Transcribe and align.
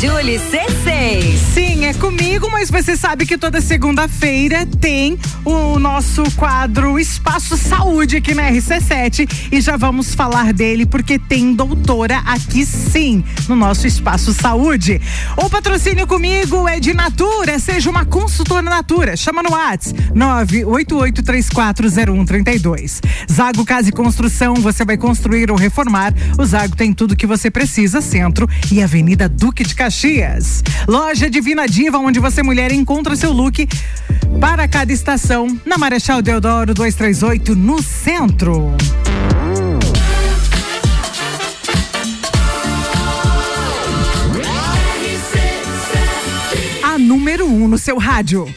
Julie 0.00 0.38
C6. 0.38 0.79
Comigo, 2.10 2.50
mas 2.50 2.68
você 2.68 2.96
sabe 2.96 3.24
que 3.24 3.38
toda 3.38 3.60
segunda-feira 3.60 4.66
tem 4.66 5.16
o 5.44 5.78
nosso 5.78 6.24
quadro 6.32 6.98
Espaço 6.98 7.56
Saúde 7.56 8.16
aqui 8.16 8.34
na 8.34 8.50
RC7 8.50 9.48
e 9.52 9.60
já 9.60 9.76
vamos 9.76 10.12
falar 10.12 10.52
dele 10.52 10.84
porque 10.84 11.20
tem 11.20 11.54
doutora 11.54 12.18
aqui 12.26 12.66
sim 12.66 13.22
no 13.48 13.54
nosso 13.54 13.86
Espaço 13.86 14.34
Saúde. 14.34 15.00
O 15.36 15.48
patrocínio 15.48 16.04
comigo 16.04 16.66
é 16.66 16.80
de 16.80 16.92
Natura, 16.92 17.60
seja 17.60 17.88
uma 17.88 18.04
consultora 18.04 18.62
Natura, 18.62 19.16
chama 19.16 19.40
no 19.40 19.52
Whats 19.52 19.94
988340132. 20.12 23.00
Zago 23.30 23.64
Casa 23.64 23.90
e 23.90 23.92
Construção, 23.92 24.54
você 24.54 24.84
vai 24.84 24.96
construir 24.96 25.48
ou 25.48 25.56
reformar. 25.56 26.12
O 26.36 26.44
Zago 26.44 26.74
tem 26.74 26.92
tudo 26.92 27.14
que 27.14 27.26
você 27.26 27.52
precisa, 27.52 28.00
Centro 28.00 28.48
e 28.72 28.82
Avenida 28.82 29.28
Duque 29.28 29.62
de 29.62 29.76
Caxias. 29.76 30.64
Loja 30.88 31.30
Divina 31.30 31.68
Diva, 31.68 31.99
onde 32.04 32.18
você 32.20 32.42
mulher 32.42 32.72
encontra 32.72 33.14
seu 33.14 33.32
look 33.32 33.68
para 34.40 34.66
cada 34.66 34.92
estação, 34.92 35.58
na 35.64 35.76
Marechal 35.76 36.22
Deodoro 36.22 36.74
238, 36.74 37.54
no 37.54 37.82
centro. 37.82 38.74
A 46.82 46.98
número 46.98 47.46
1 47.46 47.64
um 47.64 47.68
no 47.68 47.78
seu 47.78 47.98
rádio. 47.98 48.52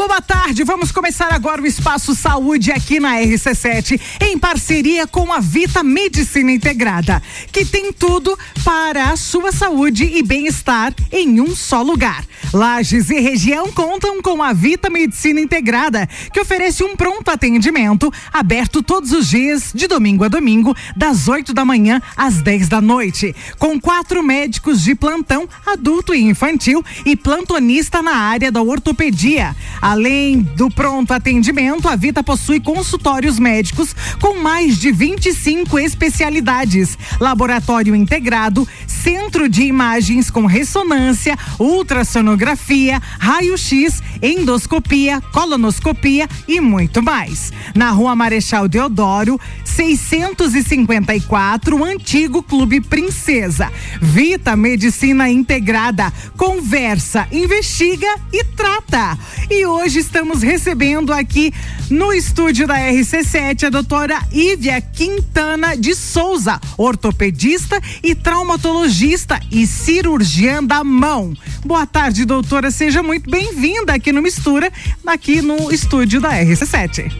Boa 0.00 0.22
tarde, 0.22 0.64
vamos 0.64 0.90
começar 0.90 1.30
agora 1.30 1.60
o 1.60 1.66
Espaço 1.66 2.14
Saúde 2.14 2.72
aqui 2.72 2.98
na 2.98 3.16
RC7, 3.16 4.00
em 4.22 4.38
parceria 4.38 5.06
com 5.06 5.30
a 5.30 5.40
Vita 5.40 5.82
Medicina 5.82 6.50
Integrada, 6.50 7.22
que 7.52 7.66
tem 7.66 7.92
tudo 7.92 8.34
para 8.64 9.10
a 9.10 9.16
sua 9.18 9.52
saúde 9.52 10.04
e 10.04 10.22
bem-estar 10.22 10.94
em 11.12 11.38
um 11.38 11.54
só 11.54 11.82
lugar. 11.82 12.24
Lages 12.50 13.10
e 13.10 13.20
região 13.20 13.70
contam 13.72 14.22
com 14.22 14.42
a 14.42 14.54
Vita 14.54 14.88
Medicina 14.88 15.38
Integrada, 15.38 16.08
que 16.32 16.40
oferece 16.40 16.82
um 16.82 16.96
pronto 16.96 17.30
atendimento 17.30 18.10
aberto 18.32 18.82
todos 18.82 19.12
os 19.12 19.28
dias, 19.28 19.70
de 19.74 19.86
domingo 19.86 20.24
a 20.24 20.28
domingo, 20.28 20.74
das 20.96 21.28
8 21.28 21.52
da 21.52 21.62
manhã 21.62 22.00
às 22.16 22.40
10 22.40 22.68
da 22.68 22.80
noite, 22.80 23.36
com 23.58 23.78
quatro 23.78 24.22
médicos 24.22 24.82
de 24.82 24.94
plantão 24.94 25.46
adulto 25.66 26.14
e 26.14 26.22
infantil 26.22 26.82
e 27.04 27.14
plantonista 27.14 28.02
na 28.02 28.16
área 28.16 28.50
da 28.50 28.62
ortopedia. 28.62 29.54
Além 29.90 30.40
do 30.40 30.70
pronto 30.70 31.12
atendimento, 31.12 31.88
a 31.88 31.96
Vita 31.96 32.22
possui 32.22 32.60
consultórios 32.60 33.40
médicos 33.40 33.92
com 34.20 34.38
mais 34.38 34.78
de 34.78 34.92
25 34.92 35.80
especialidades, 35.80 36.96
laboratório 37.18 37.96
integrado, 37.96 38.68
centro 38.86 39.48
de 39.48 39.64
imagens 39.64 40.30
com 40.30 40.46
ressonância, 40.46 41.36
ultrassonografia, 41.58 43.02
raio-x, 43.18 44.00
endoscopia, 44.22 45.20
colonoscopia 45.32 46.28
e 46.46 46.60
muito 46.60 47.02
mais. 47.02 47.52
Na 47.74 47.90
Rua 47.90 48.14
Marechal 48.14 48.68
Deodoro, 48.68 49.40
654, 49.64 51.84
antigo 51.84 52.44
Clube 52.44 52.80
Princesa. 52.80 53.72
Vita 54.00 54.54
Medicina 54.54 55.28
Integrada. 55.28 56.12
Conversa, 56.36 57.26
investiga 57.32 58.06
e 58.32 58.44
trata. 58.44 59.18
E 59.50 59.66
hoje 59.66 59.79
estamos 59.86 60.42
recebendo 60.42 61.12
aqui 61.12 61.52
no 61.88 62.12
estúdio 62.12 62.66
da 62.66 62.76
RC7 62.76 63.64
a 63.64 63.70
doutora 63.70 64.20
Ívia 64.30 64.80
Quintana 64.80 65.74
de 65.74 65.94
Souza, 65.94 66.60
ortopedista 66.76 67.80
e 68.02 68.14
traumatologista 68.14 69.40
e 69.50 69.66
cirurgiã 69.66 70.62
da 70.62 70.84
mão. 70.84 71.34
Boa 71.64 71.86
tarde, 71.86 72.26
doutora. 72.26 72.70
Seja 72.70 73.02
muito 73.02 73.30
bem-vinda 73.30 73.94
aqui 73.94 74.12
no 74.12 74.20
Mistura, 74.20 74.70
aqui 75.06 75.40
no 75.40 75.72
estúdio 75.72 76.20
da 76.20 76.32
RC7. 76.32 77.10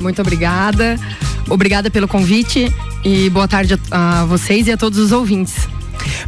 Muito 0.00 0.20
obrigada. 0.20 0.98
Obrigada 1.48 1.88
pelo 1.88 2.08
convite 2.08 2.72
e 3.04 3.30
boa 3.30 3.46
tarde 3.46 3.80
a, 3.90 4.22
a 4.22 4.24
vocês 4.24 4.66
e 4.66 4.72
a 4.72 4.76
todos 4.76 4.98
os 4.98 5.12
ouvintes. 5.12 5.75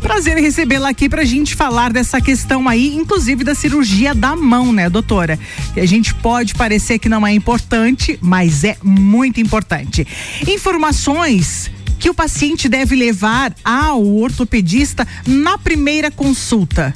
Prazer 0.00 0.38
em 0.38 0.42
recebê-la 0.42 0.88
aqui 0.88 1.08
para 1.08 1.22
a 1.22 1.24
gente 1.24 1.54
falar 1.54 1.92
dessa 1.92 2.20
questão 2.20 2.68
aí, 2.68 2.94
inclusive 2.94 3.44
da 3.44 3.54
cirurgia 3.54 4.14
da 4.14 4.36
mão, 4.36 4.72
né, 4.72 4.88
doutora? 4.88 5.38
Que 5.74 5.80
a 5.80 5.86
gente 5.86 6.14
pode 6.14 6.54
parecer 6.54 6.98
que 6.98 7.08
não 7.08 7.26
é 7.26 7.32
importante, 7.32 8.18
mas 8.20 8.64
é 8.64 8.76
muito 8.82 9.40
importante. 9.40 10.06
Informações 10.46 11.70
que 11.98 12.08
o 12.08 12.14
paciente 12.14 12.68
deve 12.68 12.94
levar 12.94 13.52
ao 13.64 14.04
ortopedista 14.06 15.06
na 15.26 15.58
primeira 15.58 16.10
consulta. 16.10 16.94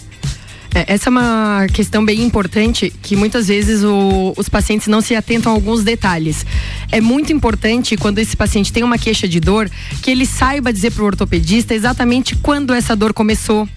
É, 0.74 0.94
essa 0.94 1.08
é 1.08 1.10
uma 1.10 1.66
questão 1.72 2.04
bem 2.04 2.22
importante 2.22 2.92
que 3.02 3.14
muitas 3.14 3.48
vezes 3.48 3.82
o, 3.84 4.32
os 4.36 4.48
pacientes 4.48 4.86
não 4.86 5.00
se 5.00 5.14
atentam 5.14 5.52
a 5.52 5.54
alguns 5.54 5.84
detalhes. 5.84 6.46
É 6.90 7.00
muito 7.00 7.32
importante 7.32 7.96
quando 7.96 8.18
esse 8.18 8.36
paciente 8.36 8.72
tem 8.72 8.82
uma 8.82 8.98
queixa 8.98 9.28
de 9.28 9.38
dor 9.38 9.70
que 10.00 10.10
ele 10.10 10.24
saiba 10.24 10.72
dizer 10.72 10.92
para 10.92 11.02
o 11.02 11.06
ortopedista 11.06 11.74
exatamente 11.74 12.34
quando 12.36 12.72
essa 12.72 12.96
dor 12.96 13.12
começou 13.12 13.68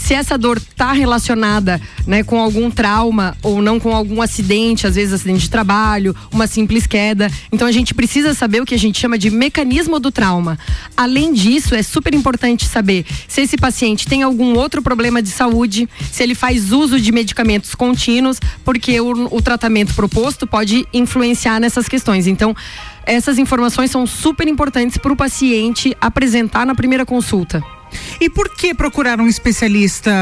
se 0.00 0.14
essa 0.14 0.38
dor 0.38 0.56
está 0.56 0.92
relacionada 0.92 1.80
né, 2.06 2.24
com 2.24 2.40
algum 2.40 2.70
trauma 2.70 3.36
ou 3.42 3.60
não 3.60 3.78
com 3.78 3.94
algum 3.94 4.22
acidente, 4.22 4.86
às 4.86 4.94
vezes 4.94 5.12
acidente 5.12 5.42
de 5.42 5.50
trabalho, 5.50 6.16
uma 6.32 6.46
simples 6.46 6.86
queda. 6.86 7.30
Então 7.52 7.68
a 7.68 7.72
gente 7.72 7.92
precisa 7.94 8.32
saber 8.34 8.62
o 8.62 8.66
que 8.66 8.74
a 8.74 8.78
gente 8.78 8.98
chama 8.98 9.18
de 9.18 9.30
mecanismo 9.30 10.00
do 10.00 10.10
trauma. 10.10 10.58
Além 10.96 11.32
disso, 11.32 11.74
é 11.74 11.82
super 11.82 12.14
importante 12.14 12.66
saber 12.66 13.04
se 13.28 13.42
esse 13.42 13.56
paciente 13.56 14.08
tem 14.08 14.22
algum 14.22 14.54
outro 14.56 14.80
problema 14.80 15.20
de 15.22 15.28
saúde, 15.28 15.88
se 16.10 16.22
ele 16.22 16.34
faz 16.34 16.72
uso 16.72 16.98
de 16.98 17.12
medicamentos 17.12 17.74
contínuos, 17.74 18.40
porque 18.64 19.00
o, 19.00 19.36
o 19.36 19.42
tratamento 19.42 19.94
proposto 19.94 20.46
pode 20.46 20.86
influenciar 20.92 21.60
nessas 21.60 21.88
questões. 21.88 22.26
Então, 22.26 22.56
essas 23.04 23.38
informações 23.38 23.90
são 23.90 24.06
super 24.06 24.48
importantes 24.48 24.96
para 24.96 25.12
o 25.12 25.16
paciente 25.16 25.94
apresentar 26.00 26.64
na 26.64 26.74
primeira 26.74 27.04
consulta. 27.04 27.62
E 28.20 28.28
por 28.28 28.48
que 28.48 28.74
procurar 28.74 29.20
um 29.20 29.28
especialista 29.28 30.12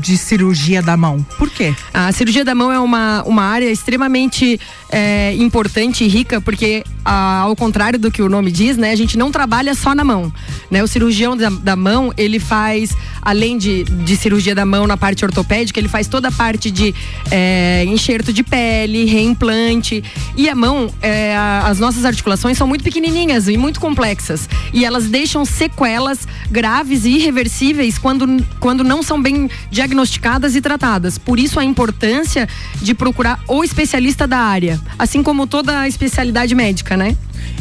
de 0.00 0.16
cirurgia 0.16 0.82
da 0.82 0.96
mão? 0.96 1.24
Por 1.38 1.50
quê? 1.50 1.74
A 1.92 2.10
cirurgia 2.12 2.44
da 2.44 2.54
mão 2.54 2.72
é 2.72 2.78
uma, 2.78 3.22
uma 3.24 3.44
área 3.44 3.70
extremamente 3.70 4.60
é, 4.90 5.34
importante 5.36 6.04
e 6.04 6.08
rica, 6.08 6.40
porque 6.40 6.84
a, 7.04 7.40
ao 7.40 7.56
contrário 7.56 7.98
do 7.98 8.10
que 8.10 8.22
o 8.22 8.28
nome 8.28 8.50
diz, 8.50 8.76
né, 8.76 8.90
a 8.90 8.96
gente 8.96 9.16
não 9.16 9.30
trabalha 9.30 9.74
só 9.74 9.94
na 9.94 10.04
mão. 10.04 10.32
Né? 10.70 10.82
O 10.82 10.86
cirurgião 10.86 11.36
da, 11.36 11.50
da 11.50 11.76
mão, 11.76 12.12
ele 12.16 12.38
faz, 12.38 12.96
além 13.20 13.58
de, 13.58 13.84
de 13.84 14.16
cirurgia 14.16 14.54
da 14.54 14.64
mão 14.64 14.86
na 14.86 14.96
parte 14.96 15.24
ortopédica, 15.24 15.78
ele 15.78 15.88
faz 15.88 16.08
toda 16.08 16.28
a 16.28 16.32
parte 16.32 16.70
de 16.70 16.94
é, 17.30 17.84
enxerto 17.86 18.32
de 18.32 18.42
pele, 18.42 19.04
reimplante. 19.04 20.02
E 20.36 20.48
a 20.48 20.54
mão, 20.54 20.92
é, 21.00 21.36
as 21.64 21.78
nossas 21.78 22.04
articulações 22.04 22.56
são 22.56 22.66
muito 22.66 22.84
pequenininhas 22.84 23.48
e 23.48 23.56
muito 23.56 23.80
complexas. 23.80 24.48
E 24.72 24.84
elas 24.84 25.06
deixam 25.06 25.44
sequelas 25.44 26.26
graves 26.50 27.04
e 27.04 27.10
irreversíveis 27.10 27.98
quando, 27.98 28.44
quando 28.60 28.84
não 28.84 29.02
são 29.02 29.20
bem 29.20 29.50
diagnosticadas 29.70 30.56
e 30.56 30.60
tratadas. 30.60 31.18
Por 31.18 31.38
isso 31.38 31.58
a 31.58 31.64
importância 31.64 32.48
de 32.80 32.94
procurar 32.94 33.40
o 33.48 33.64
especialista 33.64 34.26
da 34.26 34.38
área, 34.38 34.80
assim 34.98 35.22
como 35.22 35.46
toda 35.46 35.80
a 35.80 35.88
especialidade 35.88 36.54
médica, 36.54 36.91
né? 36.96 37.16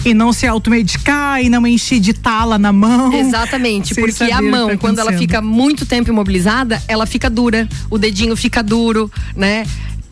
E 0.05 0.13
não 0.13 0.33
se 0.33 0.45
automedicar 0.47 1.41
e 1.41 1.49
não 1.49 1.65
encher 1.65 1.99
de 1.99 2.13
tala 2.13 2.57
na 2.57 2.71
mão. 2.71 3.13
Exatamente, 3.13 3.93
porque 3.99 4.23
a 4.25 4.41
mão, 4.41 4.69
tá 4.69 4.77
quando 4.77 4.99
ela 4.99 5.13
fica 5.13 5.41
muito 5.41 5.85
tempo 5.85 6.09
imobilizada, 6.09 6.81
ela 6.87 7.05
fica 7.05 7.29
dura, 7.29 7.67
o 7.89 7.97
dedinho 7.97 8.35
fica 8.35 8.63
duro, 8.63 9.11
né? 9.35 9.65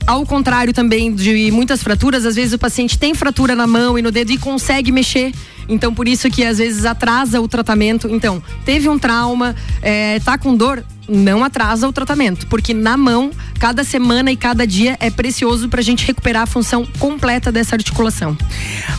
Ao 0.07 0.25
contrário 0.25 0.73
também 0.73 1.13
de 1.13 1.51
muitas 1.51 1.83
fraturas, 1.83 2.25
às 2.25 2.35
vezes 2.35 2.53
o 2.53 2.57
paciente 2.57 2.97
tem 2.97 3.13
fratura 3.13 3.55
na 3.55 3.67
mão 3.67 3.97
e 3.97 4.01
no 4.01 4.11
dedo 4.11 4.31
e 4.31 4.37
consegue 4.37 4.91
mexer. 4.91 5.31
Então, 5.67 5.93
por 5.93 6.07
isso 6.07 6.29
que 6.31 6.43
às 6.43 6.57
vezes 6.57 6.83
atrasa 6.83 7.39
o 7.39 7.47
tratamento. 7.47 8.07
Então, 8.09 8.41
teve 8.65 8.89
um 8.89 8.97
trauma, 8.97 9.55
é, 9.83 10.19
tá 10.21 10.35
com 10.35 10.55
dor, 10.55 10.83
não 11.09 11.43
atrasa 11.43 11.87
o 11.87 11.93
tratamento, 11.93 12.47
porque 12.47 12.73
na 12.73 12.95
mão, 12.95 13.31
cada 13.59 13.83
semana 13.83 14.31
e 14.31 14.37
cada 14.37 14.65
dia 14.65 14.95
é 14.99 15.09
precioso 15.09 15.67
para 15.67 15.79
a 15.79 15.83
gente 15.83 16.05
recuperar 16.05 16.43
a 16.43 16.45
função 16.45 16.85
completa 16.99 17.51
dessa 17.51 17.75
articulação. 17.75 18.37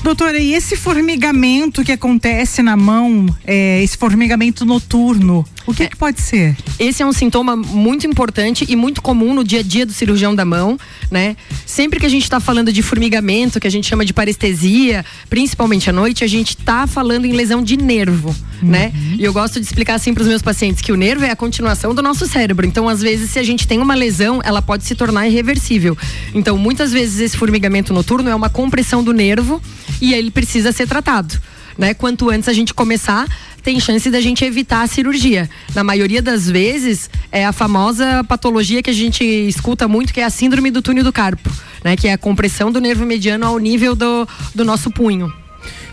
Doutora, 0.02 0.38
e 0.38 0.52
esse 0.54 0.76
formigamento 0.76 1.84
que 1.84 1.92
acontece 1.92 2.62
na 2.62 2.76
mão, 2.76 3.26
é, 3.44 3.82
esse 3.82 3.96
formigamento 3.96 4.64
noturno, 4.64 5.44
o 5.70 5.74
que, 5.74 5.84
é, 5.84 5.88
que 5.88 5.96
pode 5.96 6.20
ser? 6.20 6.56
Esse 6.78 7.02
é 7.02 7.06
um 7.06 7.12
sintoma 7.12 7.56
muito 7.56 8.06
importante 8.06 8.64
e 8.68 8.74
muito 8.74 9.00
comum 9.00 9.32
no 9.32 9.44
dia 9.44 9.60
a 9.60 9.62
dia 9.62 9.86
do 9.86 9.92
cirurgião 9.92 10.34
da 10.34 10.44
mão, 10.44 10.78
né? 11.10 11.36
Sempre 11.64 12.00
que 12.00 12.06
a 12.06 12.08
gente 12.08 12.24
está 12.24 12.40
falando 12.40 12.72
de 12.72 12.82
formigamento, 12.82 13.60
que 13.60 13.66
a 13.66 13.70
gente 13.70 13.86
chama 13.86 14.04
de 14.04 14.12
parestesia, 14.12 15.04
principalmente 15.28 15.88
à 15.88 15.92
noite, 15.92 16.24
a 16.24 16.26
gente 16.26 16.50
está 16.50 16.86
falando 16.86 17.24
em 17.24 17.32
lesão 17.32 17.62
de 17.62 17.76
nervo, 17.76 18.34
né? 18.62 18.92
uhum. 18.94 19.10
né? 19.10 19.16
E 19.18 19.24
eu 19.24 19.32
gosto 19.32 19.60
de 19.60 19.66
explicar 19.66 19.94
assim 19.94 20.12
para 20.12 20.22
os 20.22 20.28
meus 20.28 20.42
pacientes 20.42 20.82
que 20.82 20.92
o 20.92 20.96
nervo 20.96 21.24
é 21.24 21.30
a 21.30 21.36
continuação 21.36 21.94
do 21.94 22.02
nosso 22.02 22.26
cérebro. 22.26 22.66
Então, 22.66 22.88
às 22.88 23.00
vezes, 23.00 23.30
se 23.30 23.38
a 23.38 23.42
gente 23.42 23.66
tem 23.66 23.78
uma 23.80 23.94
lesão, 23.94 24.40
ela 24.44 24.60
pode 24.60 24.84
se 24.84 24.94
tornar 24.94 25.28
irreversível. 25.28 25.96
Então, 26.34 26.58
muitas 26.58 26.92
vezes 26.92 27.20
esse 27.20 27.36
formigamento 27.36 27.92
noturno 27.92 28.28
é 28.28 28.34
uma 28.34 28.50
compressão 28.50 29.04
do 29.04 29.12
nervo 29.12 29.62
e 30.00 30.14
ele 30.14 30.30
precisa 30.30 30.72
ser 30.72 30.86
tratado 30.86 31.40
né? 31.80 31.94
Quanto 31.94 32.28
antes 32.28 32.46
a 32.48 32.52
gente 32.52 32.74
começar, 32.74 33.26
tem 33.70 33.78
chance 33.78 34.10
da 34.10 34.20
gente 34.20 34.44
evitar 34.44 34.82
a 34.82 34.86
cirurgia. 34.88 35.48
Na 35.76 35.84
maioria 35.84 36.20
das 36.20 36.50
vezes, 36.50 37.08
é 37.30 37.46
a 37.46 37.52
famosa 37.52 38.24
patologia 38.24 38.82
que 38.82 38.90
a 38.90 38.92
gente 38.92 39.22
escuta 39.22 39.86
muito, 39.86 40.12
que 40.12 40.20
é 40.20 40.24
a 40.24 40.30
síndrome 40.30 40.72
do 40.72 40.82
túnel 40.82 41.04
do 41.04 41.12
carpo, 41.12 41.48
né? 41.84 41.94
Que 41.94 42.08
é 42.08 42.12
a 42.12 42.18
compressão 42.18 42.72
do 42.72 42.80
nervo 42.80 43.06
mediano 43.06 43.46
ao 43.46 43.58
nível 43.60 43.94
do, 43.94 44.26
do 44.52 44.64
nosso 44.64 44.90
punho. 44.90 45.32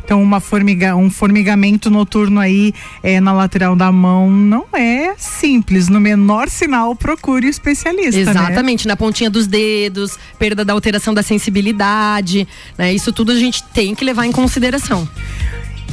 Então, 0.04 0.24
uma 0.24 0.40
formiga, 0.40 0.96
um 0.96 1.12
formigamento 1.12 1.90
noturno 1.92 2.40
aí 2.40 2.74
é, 3.04 3.20
na 3.20 3.34
lateral 3.34 3.76
da 3.76 3.92
mão 3.92 4.32
não 4.32 4.66
é 4.74 5.14
simples. 5.18 5.90
No 5.90 6.00
menor 6.00 6.50
sinal, 6.50 6.96
procure 6.96 7.46
o 7.46 7.50
especialista. 7.50 8.24
Né? 8.24 8.32
Exatamente, 8.32 8.88
né? 8.88 8.94
na 8.94 8.98
pontinha 8.98 9.30
dos 9.30 9.46
dedos, 9.46 10.18
perda 10.40 10.64
da 10.64 10.72
alteração 10.72 11.14
da 11.14 11.22
sensibilidade. 11.22 12.48
Né? 12.78 12.94
Isso 12.94 13.12
tudo 13.12 13.34
a 13.34 13.36
gente 13.36 13.62
tem 13.66 13.94
que 13.94 14.06
levar 14.06 14.26
em 14.26 14.32
consideração. 14.32 15.08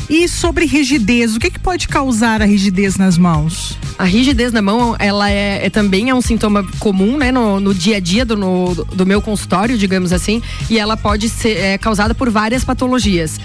E 0.08 0.28
sobre 0.28 0.66
rigidez, 0.66 1.34
o 1.34 1.40
que, 1.40 1.50
que 1.50 1.58
pode 1.58 1.88
causar 1.88 2.42
a 2.42 2.44
rigidez 2.44 2.96
nas 2.96 3.16
mãos? 3.16 3.78
A 3.98 4.04
rigidez 4.04 4.52
na 4.52 4.60
mão, 4.60 4.94
ela 4.98 5.30
é, 5.30 5.64
é 5.64 5.70
também 5.70 6.10
é 6.10 6.14
um 6.14 6.20
sintoma 6.20 6.64
comum, 6.78 7.16
né, 7.16 7.32
no, 7.32 7.58
no 7.58 7.74
dia 7.74 7.96
a 7.96 8.00
dia 8.00 8.24
do, 8.24 8.36
no, 8.36 8.74
do 8.74 9.06
meu 9.06 9.22
consultório, 9.22 9.78
digamos 9.78 10.12
assim, 10.12 10.42
e 10.68 10.78
ela 10.78 10.96
pode 10.96 11.28
ser 11.28 11.56
é, 11.56 11.78
causada 11.78 12.14
por 12.14 12.28
várias 12.30 12.64
patologias 12.64 13.40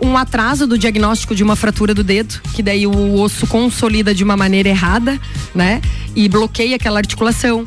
um 0.00 0.16
atraso 0.16 0.66
do 0.66 0.78
diagnóstico 0.78 1.34
de 1.34 1.42
uma 1.42 1.56
fratura 1.56 1.92
do 1.92 2.04
dedo, 2.04 2.40
que 2.54 2.62
daí 2.62 2.86
o 2.86 3.20
osso 3.20 3.46
consolida 3.46 4.14
de 4.14 4.22
uma 4.22 4.36
maneira 4.36 4.68
errada, 4.68 5.20
né? 5.54 5.80
E 6.14 6.28
bloqueia 6.28 6.76
aquela 6.76 6.98
articulação. 6.98 7.66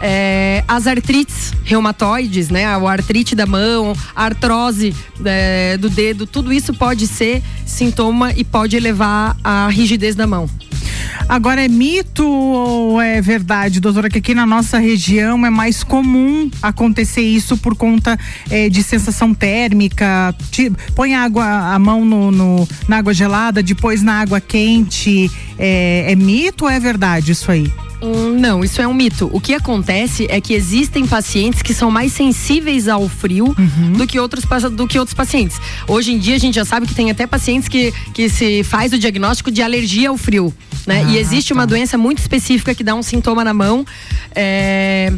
É, 0.00 0.64
as 0.66 0.86
artrites 0.86 1.52
reumatoides, 1.62 2.48
né? 2.48 2.64
A 2.64 2.76
artrite 2.76 3.34
da 3.34 3.46
mão, 3.46 3.94
a 4.14 4.24
artrose 4.24 4.94
é, 5.24 5.76
do 5.76 5.90
dedo, 5.90 6.26
tudo 6.26 6.52
isso 6.52 6.72
pode 6.72 7.06
ser 7.06 7.42
sintoma 7.66 8.32
e 8.32 8.44
pode 8.44 8.78
levar 8.80 9.36
à 9.44 9.68
rigidez 9.68 10.14
da 10.14 10.26
mão. 10.26 10.48
Agora 11.28 11.64
é 11.64 11.68
mito 11.68 12.26
ou 12.26 13.00
é 13.00 13.20
verdade, 13.20 13.78
doutora, 13.78 14.10
que 14.10 14.18
aqui 14.18 14.34
na 14.34 14.44
nossa 14.44 14.78
região 14.78 15.46
é 15.46 15.50
mais 15.50 15.84
comum 15.84 16.50
acontecer 16.60 17.20
isso 17.20 17.56
por 17.56 17.76
conta 17.76 18.18
é, 18.50 18.68
de 18.68 18.82
sensação 18.82 19.32
térmica? 19.32 20.34
põe 20.94 21.14
a 21.14 21.22
água, 21.22 21.44
a 21.44 21.78
mão 21.78 22.04
no, 22.04 22.30
no, 22.30 22.68
na 22.88 22.98
água 22.98 23.14
gelada, 23.14 23.62
depois 23.62 24.02
na 24.02 24.20
água 24.20 24.40
quente. 24.40 25.30
É, 25.58 26.10
é 26.10 26.16
mito 26.16 26.64
ou 26.64 26.70
é 26.70 26.80
verdade 26.80 27.32
isso 27.32 27.50
aí? 27.50 27.72
Hum, 28.02 28.38
não, 28.38 28.64
isso 28.64 28.80
é 28.80 28.88
um 28.88 28.94
mito. 28.94 29.28
O 29.32 29.40
que 29.40 29.52
acontece 29.52 30.26
é 30.30 30.40
que 30.40 30.54
existem 30.54 31.06
pacientes 31.06 31.60
que 31.60 31.74
são 31.74 31.90
mais 31.90 32.12
sensíveis 32.12 32.88
ao 32.88 33.08
frio 33.08 33.54
uhum. 33.58 33.92
do, 33.92 34.06
que 34.06 34.18
outros, 34.18 34.44
do 34.72 34.86
que 34.86 34.98
outros 34.98 35.14
pacientes. 35.14 35.60
Hoje 35.86 36.12
em 36.12 36.18
dia 36.18 36.36
a 36.36 36.38
gente 36.38 36.54
já 36.54 36.64
sabe 36.64 36.86
que 36.86 36.94
tem 36.94 37.10
até 37.10 37.26
pacientes 37.26 37.68
que, 37.68 37.92
que 38.14 38.28
se 38.28 38.64
faz 38.64 38.92
o 38.92 38.98
diagnóstico 38.98 39.50
de 39.50 39.62
alergia 39.62 40.08
ao 40.08 40.16
frio. 40.16 40.52
Né? 40.86 41.04
Ah, 41.06 41.10
e 41.10 41.18
existe 41.18 41.50
tá. 41.50 41.54
uma 41.54 41.66
doença 41.66 41.98
muito 41.98 42.18
específica 42.18 42.74
que 42.74 42.82
dá 42.82 42.94
um 42.94 43.02
sintoma 43.02 43.44
na 43.44 43.52
mão. 43.52 43.84
É, 44.34 45.12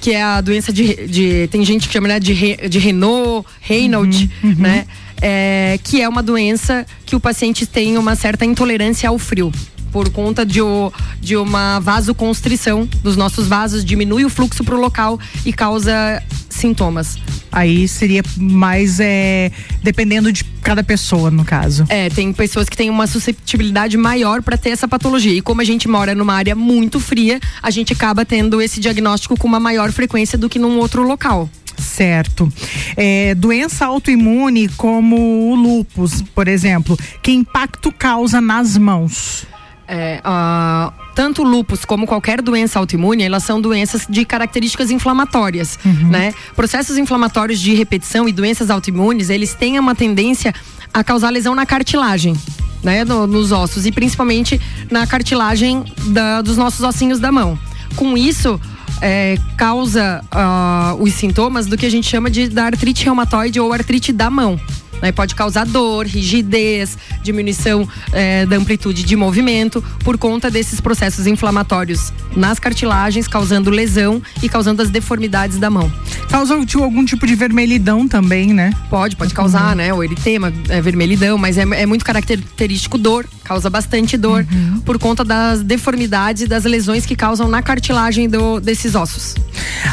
que 0.00 0.12
é 0.12 0.22
a 0.22 0.40
doença 0.40 0.72
de, 0.72 1.06
de. 1.06 1.48
Tem 1.48 1.64
gente 1.64 1.86
que 1.88 1.92
chama 1.92 2.08
né, 2.08 2.20
de, 2.20 2.56
de 2.68 2.78
Renault, 2.78 3.46
Raynaud, 3.60 4.30
uhum, 4.42 4.50
uhum. 4.50 4.56
né? 4.56 4.86
É, 5.20 5.78
que 5.82 6.00
é 6.00 6.08
uma 6.08 6.22
doença 6.22 6.86
que 7.04 7.14
o 7.14 7.20
paciente 7.20 7.66
tem 7.66 7.98
uma 7.98 8.14
certa 8.14 8.46
intolerância 8.46 9.08
ao 9.08 9.18
frio 9.18 9.52
por 9.92 10.10
conta 10.10 10.44
de, 10.44 10.60
o, 10.60 10.92
de 11.20 11.36
uma 11.36 11.80
vasoconstrição 11.80 12.88
dos 13.02 13.16
nossos 13.16 13.46
vasos, 13.46 13.84
diminui 13.84 14.24
o 14.24 14.30
fluxo 14.30 14.64
para 14.64 14.74
o 14.74 14.80
local 14.80 15.18
e 15.44 15.52
causa 15.52 16.22
sintomas. 16.48 17.16
Aí 17.50 17.88
seria 17.88 18.22
mais 18.36 19.00
é, 19.00 19.50
dependendo 19.82 20.32
de 20.32 20.44
cada 20.62 20.84
pessoa, 20.84 21.30
no 21.30 21.44
caso. 21.44 21.84
É, 21.88 22.08
tem 22.10 22.32
pessoas 22.32 22.68
que 22.68 22.76
têm 22.76 22.90
uma 22.90 23.06
susceptibilidade 23.06 23.96
maior 23.96 24.42
para 24.42 24.56
ter 24.56 24.70
essa 24.70 24.86
patologia. 24.86 25.32
E 25.32 25.40
como 25.40 25.60
a 25.60 25.64
gente 25.64 25.88
mora 25.88 26.14
numa 26.14 26.34
área 26.34 26.54
muito 26.54 27.00
fria, 27.00 27.40
a 27.62 27.70
gente 27.70 27.92
acaba 27.92 28.24
tendo 28.24 28.60
esse 28.60 28.78
diagnóstico 28.78 29.36
com 29.36 29.48
uma 29.48 29.58
maior 29.58 29.90
frequência 29.90 30.38
do 30.38 30.48
que 30.48 30.58
num 30.58 30.78
outro 30.78 31.02
local. 31.02 31.48
Certo. 31.80 32.52
É, 32.96 33.34
doença 33.34 33.86
autoimune 33.86 34.68
como 34.68 35.50
o 35.50 35.54
lupus, 35.54 36.22
por 36.34 36.46
exemplo, 36.46 36.96
que 37.22 37.32
impacto 37.32 37.90
causa 37.90 38.40
nas 38.40 38.76
mãos? 38.76 39.46
É, 39.92 40.22
uh, 40.24 40.92
tanto 41.16 41.42
lupus 41.42 41.84
como 41.84 42.06
qualquer 42.06 42.40
doença 42.40 42.78
autoimune, 42.78 43.24
elas 43.24 43.42
são 43.42 43.60
doenças 43.60 44.06
de 44.08 44.24
características 44.24 44.88
inflamatórias, 44.88 45.80
uhum. 45.84 46.10
né? 46.10 46.32
Processos 46.54 46.96
inflamatórios 46.96 47.58
de 47.58 47.74
repetição 47.74 48.28
e 48.28 48.32
doenças 48.32 48.70
autoimunes, 48.70 49.30
eles 49.30 49.52
têm 49.52 49.80
uma 49.80 49.92
tendência 49.92 50.54
a 50.94 51.02
causar 51.02 51.30
lesão 51.30 51.56
na 51.56 51.66
cartilagem. 51.66 52.36
Né, 52.82 53.04
no, 53.04 53.26
nos 53.26 53.52
ossos 53.52 53.84
e 53.84 53.92
principalmente 53.92 54.58
na 54.90 55.06
cartilagem 55.06 55.84
da, 56.06 56.40
dos 56.40 56.56
nossos 56.56 56.80
ossinhos 56.80 57.20
da 57.20 57.30
mão. 57.30 57.58
Com 57.94 58.16
isso, 58.16 58.58
é, 59.02 59.36
causa 59.56 60.24
uh, 60.32 61.02
os 61.02 61.12
sintomas 61.12 61.66
do 61.66 61.76
que 61.76 61.84
a 61.84 61.90
gente 61.90 62.08
chama 62.08 62.30
de 62.30 62.48
da 62.48 62.64
artrite 62.64 63.04
reumatoide 63.04 63.60
ou 63.60 63.70
artrite 63.70 64.14
da 64.14 64.30
mão. 64.30 64.58
Né? 65.02 65.12
Pode 65.12 65.34
causar 65.34 65.66
dor, 65.66 66.06
rigidez, 66.06 66.96
diminuição 67.22 67.88
é, 68.12 68.46
da 68.46 68.56
amplitude 68.56 69.02
de 69.02 69.16
movimento 69.16 69.82
por 70.04 70.18
conta 70.18 70.50
desses 70.50 70.80
processos 70.80 71.26
inflamatórios 71.26 72.12
nas 72.36 72.58
cartilagens, 72.58 73.26
causando 73.26 73.70
lesão 73.70 74.22
e 74.42 74.48
causando 74.48 74.82
as 74.82 74.90
deformidades 74.90 75.58
da 75.58 75.70
mão. 75.70 75.90
Causa 76.28 76.54
algum 76.54 77.04
tipo 77.04 77.26
de 77.26 77.34
vermelhidão 77.34 78.06
também, 78.06 78.52
né? 78.52 78.72
Pode, 78.88 79.16
pode 79.16 79.34
causar, 79.34 79.70
uhum. 79.70 79.74
né? 79.76 79.94
O 79.94 80.02
eritema, 80.02 80.52
é, 80.68 80.80
vermelhidão, 80.80 81.36
mas 81.36 81.58
é, 81.58 81.62
é 81.62 81.86
muito 81.86 82.04
característico 82.04 82.96
dor, 82.96 83.26
causa 83.44 83.68
bastante 83.68 84.16
dor 84.16 84.46
uhum. 84.50 84.80
por 84.80 84.98
conta 84.98 85.24
das 85.24 85.62
deformidades 85.62 86.42
e 86.42 86.46
das 86.46 86.64
lesões 86.64 87.04
que 87.04 87.16
causam 87.16 87.48
na 87.48 87.62
cartilagem 87.62 88.28
do, 88.28 88.60
desses 88.60 88.94
ossos. 88.94 89.34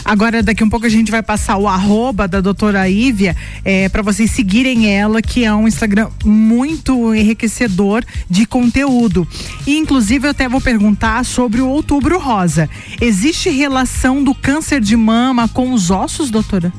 Agora, 0.05 0.43
daqui 0.43 0.63
um 0.63 0.69
pouco 0.69 0.85
a 0.85 0.89
gente 0.89 1.11
vai 1.11 1.23
passar 1.23 1.57
o 1.57 1.67
arroba 1.67 2.27
da 2.27 2.39
doutora 2.39 2.87
Ívia 2.87 3.35
é, 3.65 3.89
para 3.89 4.01
vocês 4.01 4.31
seguirem 4.31 4.87
ela, 4.87 4.96
que 5.21 5.43
é 5.43 5.53
um 5.53 5.67
Instagram 5.67 6.09
muito 6.23 7.13
enriquecedor 7.13 8.03
de 8.29 8.45
conteúdo. 8.45 9.27
E, 9.65 9.77
inclusive, 9.77 10.27
eu 10.27 10.31
até 10.31 10.47
vou 10.47 10.61
perguntar 10.61 11.23
sobre 11.25 11.61
o 11.61 11.67
outubro 11.67 12.19
rosa. 12.19 12.69
Existe 12.99 13.49
relação 13.49 14.23
do 14.23 14.33
câncer 14.33 14.81
de 14.81 14.95
mama 14.95 15.47
com 15.47 15.73
os 15.73 15.91
ossos, 15.91 16.29
doutora? 16.29 16.71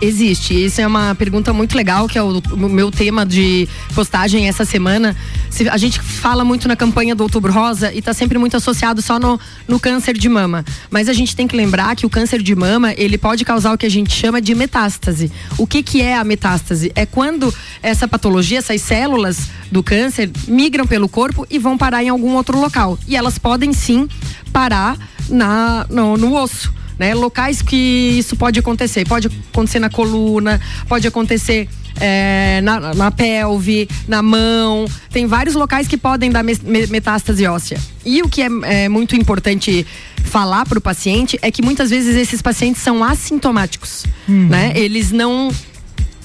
Existe. 0.00 0.54
Isso 0.64 0.80
é 0.80 0.86
uma 0.86 1.14
pergunta 1.14 1.52
muito 1.52 1.76
legal, 1.76 2.06
que 2.06 2.18
é 2.18 2.22
o, 2.22 2.42
meu 2.52 2.90
tema 2.90 3.24
de 3.24 3.68
postagem 3.94 4.46
essa 4.46 4.64
semana. 4.64 5.16
Se, 5.50 5.68
a 5.68 5.76
gente 5.76 6.00
fala 6.00 6.44
muito 6.44 6.68
na 6.68 6.76
campanha 6.76 7.14
do 7.14 7.22
Outubro 7.22 7.52
Rosa 7.52 7.92
e 7.92 7.98
está 7.98 8.12
sempre 8.12 8.38
muito 8.38 8.56
associado 8.56 9.00
só 9.00 9.18
no, 9.18 9.40
no 9.66 9.80
câncer 9.80 10.16
de 10.16 10.28
mama. 10.28 10.64
Mas 10.90 11.08
a 11.08 11.12
gente 11.12 11.34
tem 11.34 11.46
que 11.46 11.56
lembrar 11.56 11.96
que 11.96 12.04
o 12.04 12.10
câncer 12.10 12.42
de 12.42 12.54
mama, 12.54 12.92
ele 12.96 13.16
pode 13.16 13.44
causar 13.44 13.72
o 13.72 13.78
que 13.78 13.86
a 13.86 13.90
gente 13.90 14.12
chama 14.12 14.40
de 14.40 14.54
metástase. 14.54 15.32
O 15.56 15.66
que, 15.66 15.82
que 15.82 16.02
é 16.02 16.16
a 16.16 16.24
metástase? 16.24 16.92
É 16.94 17.06
quando 17.06 17.52
essa 17.82 18.06
patologia, 18.06 18.58
essas 18.58 18.82
células 18.82 19.48
do 19.70 19.82
câncer 19.82 20.30
migram 20.46 20.86
pelo 20.86 21.08
corpo 21.08 21.46
e 21.48 21.58
vão 21.58 21.78
parar 21.78 22.04
em 22.04 22.08
algum 22.08 22.34
outro 22.34 22.60
local. 22.60 22.98
E 23.08 23.16
elas 23.16 23.38
podem 23.38 23.72
sim 23.72 24.08
parar 24.52 24.96
na, 25.28 25.86
no, 25.88 26.16
no 26.16 26.34
osso 26.34 26.72
né? 26.98 27.14
Locais 27.14 27.62
que 27.62 27.76
isso 28.18 28.36
pode 28.36 28.58
acontecer. 28.58 29.06
Pode 29.06 29.28
acontecer 29.52 29.78
na 29.78 29.90
coluna, 29.90 30.60
pode 30.88 31.06
acontecer 31.06 31.68
é, 32.00 32.60
na, 32.62 32.94
na, 32.94 33.10
pelve, 33.10 33.88
na 34.06 34.22
mão. 34.22 34.86
Tem 35.10 35.26
vários 35.26 35.54
locais 35.54 35.86
que 35.88 35.96
podem 35.96 36.30
dar 36.30 36.42
metástase 36.42 37.46
óssea. 37.46 37.78
E 38.04 38.22
o 38.22 38.28
que 38.28 38.42
é, 38.42 38.48
é 38.62 38.88
muito 38.88 39.16
importante 39.16 39.86
falar 40.24 40.66
para 40.66 40.78
o 40.78 40.80
paciente 40.80 41.38
é 41.42 41.50
que 41.50 41.62
muitas 41.62 41.90
vezes 41.90 42.16
esses 42.16 42.42
pacientes 42.42 42.82
são 42.82 43.02
assintomáticos, 43.02 44.04
uhum. 44.28 44.48
né? 44.48 44.72
Eles 44.74 45.12
não, 45.12 45.50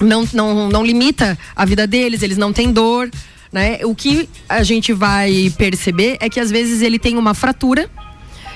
não, 0.00 0.28
não, 0.32 0.68
não 0.68 0.84
limita 0.84 1.38
a 1.54 1.64
vida 1.64 1.86
deles, 1.86 2.22
eles 2.22 2.36
não 2.36 2.52
têm 2.52 2.72
dor, 2.72 3.10
né? 3.52 3.78
O 3.84 3.94
que 3.94 4.28
a 4.48 4.62
gente 4.62 4.92
vai 4.92 5.52
perceber 5.56 6.16
é 6.20 6.28
que 6.28 6.40
às 6.40 6.50
vezes 6.50 6.82
ele 6.82 6.98
tem 6.98 7.16
uma 7.16 7.32
fratura 7.34 7.88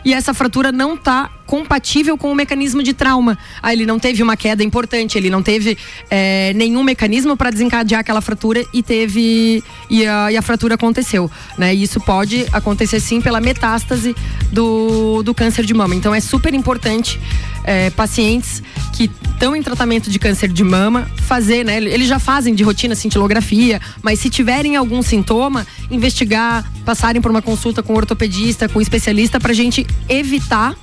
e 0.06 0.14
essa 0.14 0.32
fratura 0.32 0.70
não 0.70 0.94
está 0.94 1.28
compatível 1.44 2.16
com 2.16 2.30
o 2.30 2.34
mecanismo 2.34 2.80
de 2.80 2.94
trauma. 2.94 3.36
Ah, 3.60 3.72
ele 3.72 3.84
não 3.84 3.98
teve 3.98 4.22
uma 4.22 4.36
queda 4.36 4.62
importante, 4.62 5.18
ele 5.18 5.28
não 5.28 5.42
teve 5.42 5.76
é, 6.08 6.52
nenhum 6.54 6.84
mecanismo 6.84 7.36
para 7.36 7.50
desencadear 7.50 8.02
aquela 8.02 8.20
fratura 8.20 8.64
e 8.72 8.84
teve 8.84 9.64
e 9.90 10.06
a, 10.06 10.30
e 10.30 10.36
a, 10.36 10.42
fratura 10.42 10.76
aconteceu, 10.76 11.28
né? 11.58 11.74
E 11.74 11.82
isso 11.82 12.00
pode 12.00 12.46
acontecer 12.52 13.00
sim 13.00 13.20
pela 13.20 13.40
metástase 13.40 14.14
do, 14.52 15.24
do 15.24 15.34
câncer 15.34 15.66
de 15.66 15.74
mama. 15.74 15.96
Então 15.96 16.14
é 16.14 16.20
super 16.20 16.54
importante 16.54 17.18
é, 17.64 17.90
pacientes 17.90 18.62
que 18.94 19.10
estão 19.36 19.54
em 19.54 19.62
tratamento 19.62 20.10
de 20.10 20.18
câncer 20.18 20.48
de 20.48 20.64
mama 20.64 21.08
fazer, 21.18 21.62
né? 21.62 21.76
Eles 21.76 22.08
já 22.08 22.18
fazem 22.18 22.54
de 22.54 22.64
rotina 22.64 22.94
cintilografia, 22.94 23.80
mas 24.02 24.18
se 24.18 24.30
tiverem 24.30 24.76
algum 24.76 25.02
sintoma, 25.02 25.66
investigar, 25.90 26.64
passarem 26.86 27.20
por 27.20 27.30
uma 27.30 27.42
consulta 27.42 27.82
com 27.82 27.92
um 27.92 27.96
ortopedista, 27.96 28.66
com 28.66 28.78
um 28.78 28.82
especialista 28.82 29.38
para 29.38 29.52
gente 29.52 29.86
evitar 30.08 30.74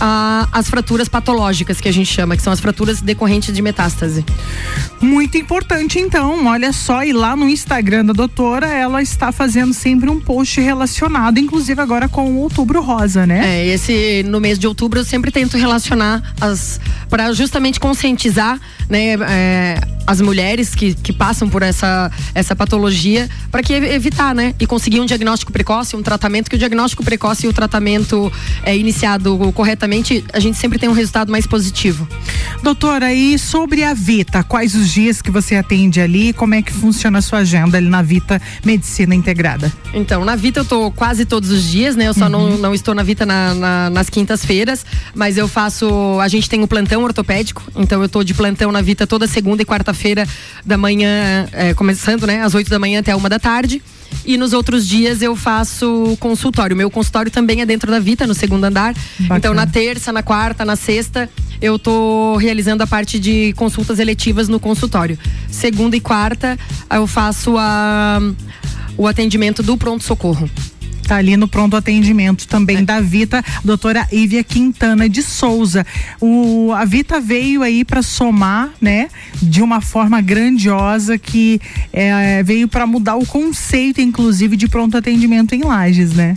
a, 0.00 0.48
as 0.52 0.68
fraturas 0.68 1.08
patológicas 1.08 1.80
que 1.80 1.88
a 1.88 1.92
gente 1.92 2.12
chama, 2.12 2.36
que 2.36 2.42
são 2.42 2.52
as 2.52 2.60
fraturas 2.60 3.00
decorrentes 3.00 3.54
de 3.54 3.62
metástase. 3.62 4.24
Muito 5.00 5.36
importante, 5.36 5.98
então. 5.98 6.46
Olha 6.46 6.72
só, 6.72 7.02
e 7.04 7.12
lá 7.12 7.36
no 7.36 7.48
Instagram 7.48 8.04
da 8.04 8.12
doutora, 8.12 8.66
ela 8.66 9.02
está 9.02 9.32
fazendo 9.32 9.72
sempre 9.72 10.08
um 10.08 10.20
post 10.20 10.60
relacionado, 10.60 11.38
inclusive 11.38 11.80
agora 11.80 12.08
com 12.08 12.32
o 12.32 12.36
Outubro 12.38 12.80
Rosa, 12.80 13.26
né? 13.26 13.42
É, 13.44 13.66
esse 13.66 14.22
no 14.24 14.40
mês 14.40 14.58
de 14.58 14.66
outubro 14.66 15.00
eu 15.00 15.04
sempre 15.04 15.30
tento 15.30 15.56
relacionar 15.56 16.22
as 16.40 16.80
para 17.08 17.32
justamente 17.32 17.78
conscientizar, 17.78 18.60
né, 18.88 19.14
é, 19.28 19.80
as 20.06 20.20
mulheres 20.20 20.74
que, 20.74 20.94
que 20.94 21.12
passam 21.12 21.48
por 21.48 21.62
essa, 21.62 22.10
essa 22.34 22.54
patologia 22.54 23.28
para 23.50 23.62
que 23.62 23.72
evitar, 23.72 24.34
né? 24.34 24.54
E 24.58 24.66
conseguir 24.66 25.00
um 25.00 25.06
diagnóstico 25.06 25.52
precoce, 25.52 25.96
um 25.96 26.02
tratamento 26.02 26.50
que 26.50 26.56
o 26.56 26.58
diagnóstico 26.58 27.02
precoce 27.02 27.46
e 27.46 27.48
o 27.48 27.52
tratamento 27.52 28.32
é 28.62 28.76
iniciado 28.76 29.52
corretamente, 29.54 30.24
a 30.32 30.40
gente 30.40 30.58
sempre 30.58 30.78
tem 30.78 30.88
um 30.88 30.92
resultado 30.92 31.30
mais 31.30 31.46
positivo. 31.46 32.06
Doutora, 32.64 33.12
e 33.12 33.38
sobre 33.38 33.84
a 33.84 33.92
Vita, 33.92 34.42
quais 34.42 34.74
os 34.74 34.90
dias 34.90 35.20
que 35.20 35.30
você 35.30 35.54
atende 35.54 36.00
ali? 36.00 36.32
Como 36.32 36.54
é 36.54 36.62
que 36.62 36.72
funciona 36.72 37.18
a 37.18 37.22
sua 37.22 37.40
agenda 37.40 37.76
ali 37.76 37.90
na 37.90 38.00
Vita 38.00 38.40
Medicina 38.64 39.14
Integrada? 39.14 39.70
Então, 39.92 40.24
na 40.24 40.34
Vita 40.34 40.60
eu 40.60 40.64
tô 40.64 40.90
quase 40.90 41.26
todos 41.26 41.50
os 41.50 41.62
dias, 41.62 41.94
né? 41.94 42.08
Eu 42.08 42.14
só 42.14 42.24
uhum. 42.24 42.30
não, 42.30 42.56
não 42.56 42.74
estou 42.74 42.94
na 42.94 43.02
Vita 43.02 43.26
na, 43.26 43.54
na, 43.54 43.90
nas 43.90 44.08
quintas-feiras, 44.08 44.84
mas 45.14 45.36
eu 45.36 45.46
faço. 45.46 46.18
A 46.22 46.26
gente 46.26 46.48
tem 46.48 46.62
um 46.62 46.66
plantão 46.66 47.04
ortopédico, 47.04 47.62
então 47.76 48.00
eu 48.00 48.08
tô 48.08 48.24
de 48.24 48.32
plantão 48.32 48.72
na 48.72 48.80
Vita 48.80 49.06
toda 49.06 49.26
segunda 49.26 49.60
e 49.60 49.64
quarta 49.66 49.84
quarta-feira 49.84 50.26
da 50.64 50.78
manhã, 50.78 51.46
é, 51.52 51.74
começando, 51.74 52.26
né? 52.26 52.40
Às 52.40 52.54
8 52.54 52.70
da 52.70 52.78
manhã 52.78 53.00
até 53.00 53.14
uma 53.14 53.28
da 53.28 53.38
tarde. 53.38 53.82
E 54.24 54.38
nos 54.38 54.54
outros 54.54 54.86
dias 54.86 55.20
eu 55.20 55.36
faço 55.36 56.16
consultório. 56.18 56.74
Meu 56.74 56.90
consultório 56.90 57.30
também 57.30 57.60
é 57.60 57.66
dentro 57.66 57.90
da 57.90 57.98
Vita, 57.98 58.26
no 58.26 58.34
segundo 58.34 58.64
andar. 58.64 58.94
Bacana. 58.94 59.38
Então, 59.38 59.54
na 59.54 59.66
terça, 59.66 60.12
na 60.12 60.22
quarta, 60.22 60.64
na 60.64 60.76
sexta, 60.76 61.28
eu 61.64 61.78
tô 61.78 62.36
realizando 62.36 62.82
a 62.82 62.86
parte 62.86 63.18
de 63.18 63.54
consultas 63.54 63.98
eletivas 63.98 64.48
no 64.48 64.60
consultório. 64.60 65.18
Segunda 65.50 65.96
e 65.96 66.00
quarta, 66.00 66.58
eu 66.92 67.06
faço 67.06 67.56
a, 67.56 68.20
o 68.98 69.06
atendimento 69.06 69.62
do 69.62 69.74
pronto-socorro. 69.74 70.50
Tá 71.08 71.16
ali 71.16 71.38
no 71.38 71.48
pronto 71.48 71.74
atendimento 71.74 72.46
também 72.46 72.78
é. 72.78 72.82
da 72.82 73.00
Vita, 73.00 73.42
doutora 73.64 74.06
Ívia 74.12 74.44
Quintana 74.44 75.08
de 75.08 75.22
Souza. 75.22 75.86
O, 76.20 76.70
a 76.72 76.84
Vita 76.84 77.18
veio 77.18 77.62
aí 77.62 77.82
para 77.82 78.02
somar, 78.02 78.70
né, 78.78 79.08
de 79.40 79.62
uma 79.62 79.80
forma 79.80 80.20
grandiosa 80.20 81.16
que 81.16 81.58
é, 81.94 82.42
veio 82.42 82.68
para 82.68 82.86
mudar 82.86 83.16
o 83.16 83.24
conceito, 83.24 84.02
inclusive, 84.02 84.54
de 84.54 84.68
pronto 84.68 84.98
atendimento 84.98 85.54
em 85.54 85.62
lajes, 85.62 86.12
né? 86.12 86.36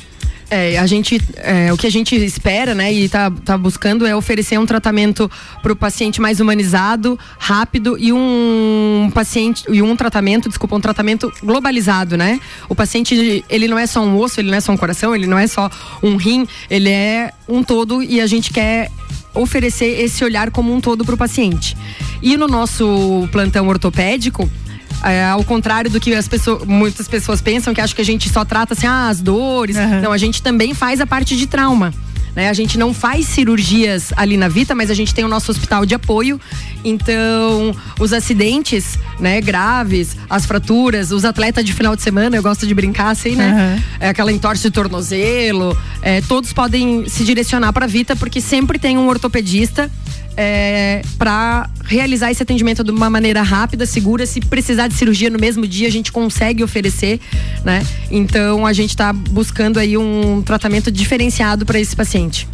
É, 0.50 0.78
a 0.78 0.88
gente, 0.88 1.20
é, 1.36 1.74
o 1.74 1.78
que 1.78 1.86
a 1.86 1.90
gente 1.90 2.16
espera, 2.16 2.74
né, 2.74 2.94
e 2.94 3.04
está 3.04 3.30
tá 3.30 3.58
buscando 3.58 4.06
é 4.06 4.16
oferecer 4.16 4.58
um 4.58 4.66
tratamento 4.66 5.30
para 5.62 5.74
o 5.74 5.76
paciente 5.76 6.22
mais 6.22 6.40
humanizado, 6.40 7.20
rápido 7.38 7.98
e 8.00 8.14
um 8.14 9.12
paciente 9.14 9.66
e 9.70 9.82
um 9.82 9.94
tratamento, 9.96 10.48
desculpa, 10.48 10.76
um 10.76 10.80
tratamento 10.80 11.32
globalizado, 11.44 12.16
né? 12.16 12.40
O 12.70 12.76
paciente 12.76 13.44
ele 13.50 13.68
não 13.68 13.78
é 13.78 13.86
só 13.86 14.02
um 14.02 14.18
osso, 14.18 14.40
ele 14.40 14.50
não 14.50 14.58
é 14.58 14.62
só 14.62 14.72
um 14.72 14.78
coração, 14.78 15.14
ele 15.14 15.28
não 15.28 15.38
é 15.38 15.48
só 15.48 15.70
um 16.02 16.16
rim, 16.16 16.48
ele 16.70 16.90
é 16.90 17.34
um 17.48 17.62
todo 17.62 18.02
e 18.02 18.22
a 18.22 18.28
gente 18.28 18.52
quer 18.52 18.90
oferecer 19.34 20.00
esse 20.00 20.24
olhar 20.24 20.50
como 20.50 20.74
um 20.74 20.80
todo 20.80 21.04
para 21.04 21.16
o 21.16 21.18
paciente. 21.18 21.76
E 22.22 22.38
no 22.38 22.48
nosso 22.48 23.28
plantão 23.32 23.68
ortopédico 23.68 24.50
é, 25.04 25.26
ao 25.26 25.44
contrário 25.44 25.90
do 25.90 26.00
que 26.00 26.14
as 26.14 26.28
pessoas, 26.28 26.66
muitas 26.66 27.08
pessoas 27.08 27.42
pensam, 27.42 27.74
que 27.74 27.82
acho 27.82 27.96
que 27.96 28.02
a 28.02 28.06
gente 28.06 28.30
só 28.30 28.44
trata 28.44 28.74
assim, 28.74 28.88
ah, 28.88 29.10
as 29.10 29.22
dores. 29.22 29.78
Uhum. 29.78 30.02
Não, 30.02 30.12
a 30.12 30.18
gente 30.18 30.42
também 30.42 30.74
faz 30.74 31.00
a 31.02 31.08
parte 31.08 31.36
de 31.36 31.48
trauma. 31.48 31.94
Né? 32.38 32.50
A 32.50 32.54
gente 32.54 32.78
não 32.78 32.94
faz 32.94 33.26
cirurgias 33.26 34.14
ali 34.16 34.38
na 34.38 34.48
Vita, 34.48 34.76
mas 34.76 34.92
a 34.92 34.94
gente 34.94 35.12
tem 35.12 35.26
o 35.26 35.28
nosso 35.28 35.50
hospital 35.50 35.88
de 35.88 35.96
apoio. 35.96 36.40
Então, 36.86 37.76
os 38.00 38.14
acidentes, 38.14 39.00
né, 39.20 39.42
graves, 39.42 40.16
as 40.30 40.46
fraturas, 40.46 41.12
os 41.12 41.26
atletas 41.26 41.66
de 41.66 41.74
final 41.74 41.96
de 41.96 42.04
semana, 42.04 42.36
eu 42.36 42.44
gosto 42.44 42.68
de 42.68 42.76
brincar 42.76 43.10
assim, 43.10 43.36
né? 43.36 43.76
Uhum. 43.76 43.84
É 44.00 44.10
aquela 44.10 44.32
entorse 44.32 44.62
de 44.62 44.70
tornozelo, 44.70 45.76
é, 46.00 46.22
todos 46.22 46.54
podem 46.54 47.10
se 47.10 47.24
direcionar 47.24 47.74
para 47.74 47.86
a 47.86 47.88
Vita 47.88 48.16
porque 48.16 48.40
sempre 48.40 48.78
tem 48.78 49.00
um 49.00 49.08
ortopedista 49.08 49.90
é, 50.38 51.02
para 51.18 51.68
realizar 51.84 52.30
esse 52.30 52.44
atendimento 52.44 52.84
de 52.84 52.92
uma 52.92 53.10
maneira 53.10 53.42
rápida, 53.42 53.86
segura. 53.86 54.26
Se 54.28 54.40
precisar 54.40 54.88
de 54.88 54.94
cirurgia 54.94 55.32
no 55.32 55.40
mesmo 55.40 55.68
dia, 55.68 55.88
a 55.88 55.92
gente 55.92 56.12
consegue 56.12 56.64
oferecer, 56.64 57.20
né? 57.66 57.86
Então 58.12 58.66
a 58.66 58.72
gente 58.72 58.92
está 58.92 59.12
buscando 59.12 59.80
aí 59.80 59.98
um 59.98 60.44
tratamento 60.44 60.92
diferenciado 60.92 61.66
para 61.66 61.80
esse 61.80 61.96
paciente. 61.96 62.48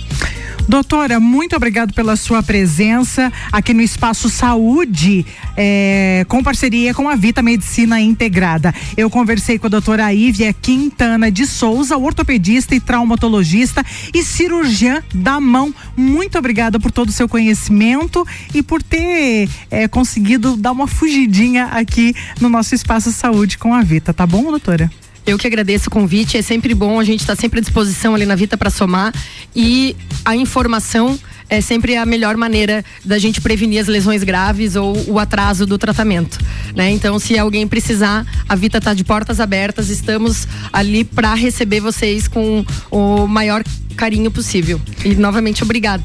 Doutora, 0.68 1.20
muito 1.20 1.56
obrigado 1.58 1.94
pela 1.94 2.16
sua 2.16 2.42
presença 2.42 3.32
aqui 3.52 3.74
no 3.74 3.82
Espaço 3.82 4.30
Saúde, 4.30 5.25
é, 5.58 6.25
com 6.30 6.42
parceria 6.42 6.94
com 6.94 7.10
a 7.10 7.16
Vita 7.16 7.42
Medicina 7.42 8.00
Integrada. 8.00 8.74
Eu 8.96 9.10
conversei 9.10 9.60
com 9.60 9.68
a 9.68 9.70
doutora 9.70 10.13
Ívia 10.13 10.54
Quintana 10.54 11.30
de 11.30 11.46
Souza, 11.46 11.98
ortopedista 11.98 12.74
e 12.74 12.80
traumatologista 12.80 13.86
e 14.13 14.24
cirurgiã 14.24 15.04
da 15.13 15.40
mão. 15.40 15.74
Muito 15.98 16.38
obrigada 16.38 16.80
por 16.80 16.92
todo 16.92 17.10
o 17.10 17.13
seu 17.13 17.28
conhecimento 17.74 18.25
e 18.53 18.62
por 18.62 18.82
ter 18.84 19.50
é, 19.70 19.88
conseguido 19.88 20.56
dar 20.56 20.72
uma 20.72 20.88
fugidinha 20.88 21.65
aqui 21.65 22.15
no 22.39 22.48
nosso 22.48 22.75
Espaço 22.75 23.12
Saúde 23.12 23.58
com 23.58 23.74
a 23.74 23.82
Vita, 23.82 24.13
tá 24.13 24.25
bom, 24.25 24.44
doutora? 24.44 24.89
Eu 25.25 25.38
que 25.38 25.48
agradeço 25.48 25.88
o 25.88 25.92
convite. 25.92 26.38
É 26.38 26.42
sempre 26.42 26.74
bom, 26.74 27.00
a 27.00 27.03
gente 27.03 27.22
está 27.22 27.34
sempre 27.34 27.60
à 27.60 27.62
disposição 27.62 28.13
ali 28.13 28.25
na 28.25 28.36
Vita 28.36 28.58
para 28.58 28.70
somar. 28.70 29.13
E 29.56 29.96
a 30.25 30.36
informação 30.36 31.18
é 31.50 31.62
sempre 31.62 31.96
a 31.96 32.06
melhor 32.06 32.36
maneira 32.36 32.84
da 33.06 33.18
gente 33.18 33.39
prevenir 33.39 33.80
as 33.80 33.88
lesões 33.88 34.22
graves 34.22 34.75
ou 34.75 34.94
o 35.08 35.18
atraso 35.18 35.65
do 35.65 35.77
tratamento. 35.77 36.38
Né? 36.75 36.92
Então, 36.92 37.18
se 37.20 37.39
alguém 37.39 37.65
precisar, 37.65 38.25
a 38.50 38.56
Vita 38.56 38.80
está 38.80 38.94
de 38.94 39.06
portas 39.06 39.39
abertas, 39.39 39.89
estamos 39.89 40.46
ali 40.74 41.06
para 41.06 41.34
receber 41.34 41.80
vocês 41.80 42.27
com 42.27 42.65
o 42.92 43.25
maior 43.25 43.63
carinho 43.96 44.30
possível. 44.30 44.82
E 45.06 45.15
novamente, 45.15 45.63
obrigada. 45.63 46.03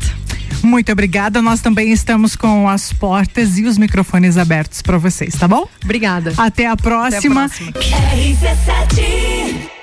Muito 0.63 0.93
obrigada. 0.93 1.41
Nós 1.41 1.61
também 1.61 1.93
estamos 1.93 2.37
com 2.37 2.69
as 2.69 2.93
portas 2.93 3.59
e 3.59 3.65
os 3.65 3.79
microfones 3.79 4.37
abertos 4.37 4.83
para 4.83 4.99
vocês, 4.99 5.35
tá 5.35 5.47
bom? 5.49 5.69
Obrigada. 5.85 6.33
Até 6.37 6.67
a 6.67 6.77
próxima. 6.77 7.45
Até 7.45 7.65
a 7.67 7.67
próxima. 8.87 9.78